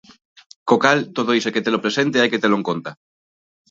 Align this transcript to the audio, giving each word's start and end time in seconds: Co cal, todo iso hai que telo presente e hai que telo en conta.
Co 0.67 0.75
cal, 0.83 0.99
todo 1.17 1.35
iso 1.37 1.47
hai 1.47 1.55
que 1.55 1.65
telo 1.65 1.83
presente 1.85 2.15
e 2.17 2.21
hai 2.21 2.31
que 2.31 2.41
telo 2.43 2.55
en 2.59 2.65
conta. 2.69 2.91